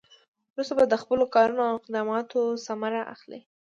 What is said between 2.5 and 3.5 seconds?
ثمره اخلي.